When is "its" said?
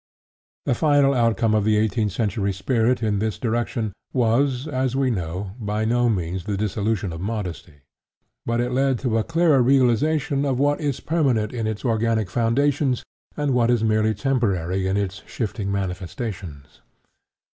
11.67-11.85, 14.97-15.21